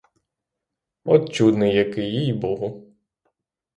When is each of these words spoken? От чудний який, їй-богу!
От 1.03 1.31
чудний 1.33 1.75
який, 1.75 2.11
їй-богу! 2.25 2.93